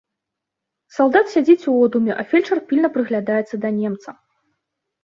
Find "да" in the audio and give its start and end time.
3.67-3.77